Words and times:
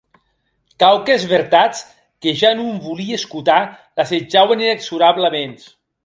Quauques 0.83 1.25
vertats, 1.33 1.81
que 2.25 2.33
non 2.61 2.79
volie 2.85 3.17
escotar, 3.19 3.59
l’assetjauen 4.01 4.63
inexorablaments. 4.65 5.69